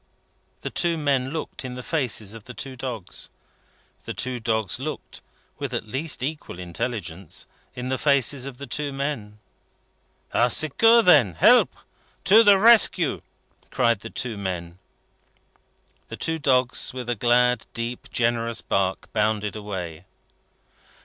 [0.61, 3.29] The two men looked in the faces of the two dogs.
[4.05, 5.21] The two dogs looked,
[5.59, 9.37] with at least equal intelligence, in the faces of the two men.
[10.33, 11.35] "Au secours, then!
[11.35, 11.75] Help!
[12.23, 13.21] To the rescue!"
[13.69, 14.79] cried the two men.
[16.07, 20.05] The two dogs, with a glad, deep, generous bark, bounded away.